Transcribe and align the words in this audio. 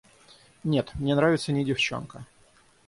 Нет, 0.63 0.95
мне 0.95 1.13
нравится 1.13 1.51
не 1.51 1.63
девчонка. 1.63 2.25